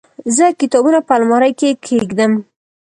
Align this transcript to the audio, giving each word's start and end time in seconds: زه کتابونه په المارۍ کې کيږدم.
زه 0.35 0.45
کتابونه 0.59 0.99
په 1.07 1.13
المارۍ 1.17 1.51
کې 1.59 1.69
کيږدم. 1.85 2.33